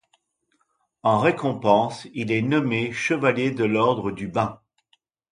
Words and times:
En 1.03 1.19
récompense, 1.19 2.07
il 2.15 2.31
est 2.31 2.41
nommé 2.41 2.91
chevalier 2.91 3.51
de 3.51 3.65
l'Ordre 3.65 4.09
du 4.09 4.27
Bain. 4.27 4.59